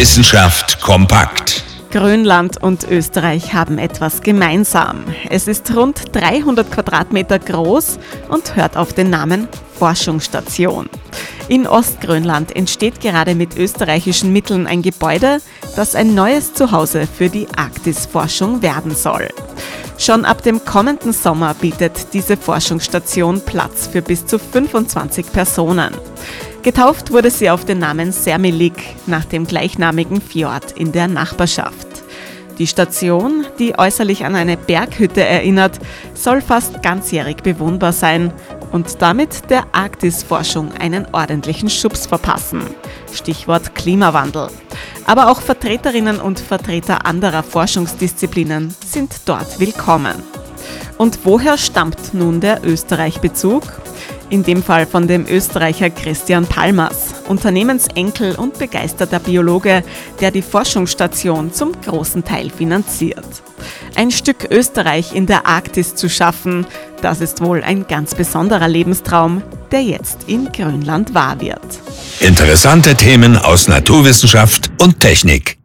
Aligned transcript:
Wissenschaft 0.00 0.80
kompakt. 0.80 1.62
Grönland 1.90 2.62
und 2.62 2.90
Österreich 2.90 3.52
haben 3.52 3.76
etwas 3.76 4.22
gemeinsam. 4.22 5.04
Es 5.28 5.46
ist 5.46 5.76
rund 5.76 6.16
300 6.16 6.72
Quadratmeter 6.72 7.38
groß 7.38 7.98
und 8.30 8.56
hört 8.56 8.78
auf 8.78 8.94
den 8.94 9.10
Namen 9.10 9.46
Forschungsstation. 9.78 10.88
In 11.48 11.66
Ostgrönland 11.66 12.56
entsteht 12.56 13.02
gerade 13.02 13.34
mit 13.34 13.58
österreichischen 13.58 14.32
Mitteln 14.32 14.66
ein 14.66 14.80
Gebäude, 14.80 15.42
das 15.76 15.94
ein 15.94 16.14
neues 16.14 16.54
Zuhause 16.54 17.06
für 17.06 17.28
die 17.28 17.46
Arktisforschung 17.54 18.62
werden 18.62 18.94
soll. 18.94 19.28
Schon 19.98 20.24
ab 20.24 20.42
dem 20.42 20.64
kommenden 20.64 21.12
Sommer 21.12 21.52
bietet 21.52 22.14
diese 22.14 22.38
Forschungsstation 22.38 23.42
Platz 23.44 23.86
für 23.86 24.00
bis 24.00 24.24
zu 24.24 24.38
25 24.38 25.30
Personen. 25.30 25.92
Getauft 26.62 27.10
wurde 27.10 27.30
sie 27.30 27.48
auf 27.48 27.64
den 27.64 27.78
Namen 27.78 28.12
Sermilik 28.12 28.74
nach 29.06 29.24
dem 29.24 29.46
gleichnamigen 29.46 30.20
Fjord 30.20 30.72
in 30.72 30.92
der 30.92 31.08
Nachbarschaft. 31.08 31.88
Die 32.58 32.66
Station, 32.66 33.46
die 33.58 33.78
äußerlich 33.78 34.26
an 34.26 34.34
eine 34.34 34.58
Berghütte 34.58 35.24
erinnert, 35.24 35.78
soll 36.12 36.42
fast 36.42 36.82
ganzjährig 36.82 37.38
bewohnbar 37.38 37.94
sein 37.94 38.30
und 38.72 39.00
damit 39.00 39.48
der 39.48 39.64
Arktisforschung 39.72 40.72
einen 40.78 41.06
ordentlichen 41.12 41.70
Schubs 41.70 42.06
verpassen. 42.06 42.60
Stichwort 43.10 43.74
Klimawandel. 43.74 44.48
Aber 45.06 45.30
auch 45.30 45.40
Vertreterinnen 45.40 46.20
und 46.20 46.40
Vertreter 46.40 47.06
anderer 47.06 47.42
Forschungsdisziplinen 47.42 48.74
sind 48.84 49.22
dort 49.24 49.58
willkommen. 49.58 50.22
Und 50.98 51.20
woher 51.24 51.56
stammt 51.56 52.12
nun 52.12 52.42
der 52.42 52.62
Österreich-Bezug? 52.62 53.62
In 54.30 54.44
dem 54.44 54.62
Fall 54.62 54.86
von 54.86 55.08
dem 55.08 55.26
Österreicher 55.26 55.90
Christian 55.90 56.46
Palmers, 56.46 57.14
Unternehmensenkel 57.26 58.36
und 58.36 58.58
begeisterter 58.58 59.18
Biologe, 59.18 59.82
der 60.20 60.30
die 60.30 60.40
Forschungsstation 60.40 61.52
zum 61.52 61.72
großen 61.80 62.24
Teil 62.24 62.48
finanziert. 62.48 63.26
Ein 63.96 64.12
Stück 64.12 64.48
Österreich 64.50 65.14
in 65.14 65.26
der 65.26 65.46
Arktis 65.46 65.96
zu 65.96 66.08
schaffen, 66.08 66.64
das 67.02 67.20
ist 67.20 67.42
wohl 67.42 67.62
ein 67.62 67.86
ganz 67.88 68.14
besonderer 68.14 68.68
Lebenstraum, 68.68 69.42
der 69.72 69.82
jetzt 69.82 70.28
in 70.28 70.52
Grönland 70.52 71.12
wahr 71.12 71.40
wird. 71.40 71.80
Interessante 72.20 72.94
Themen 72.94 73.36
aus 73.36 73.66
Naturwissenschaft 73.66 74.70
und 74.80 75.00
Technik. 75.00 75.59